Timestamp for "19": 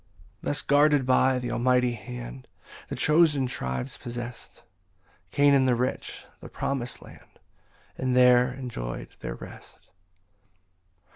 0.41-0.49